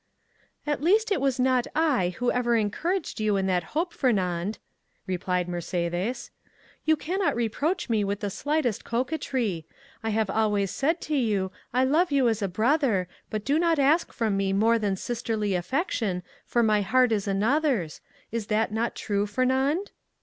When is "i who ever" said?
1.75-2.55